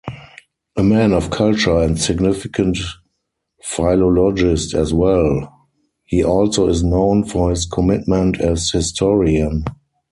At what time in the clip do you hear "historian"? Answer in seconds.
8.71-9.63